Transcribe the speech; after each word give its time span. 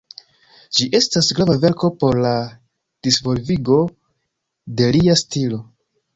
Ĝi 0.77 0.85
estas 0.99 1.29
grava 1.39 1.55
verko 1.65 1.89
por 2.05 2.17
la 2.23 2.31
disvolvigo 3.09 3.79
de 4.81 4.91
lia 4.99 5.19
stilo. 5.25 5.63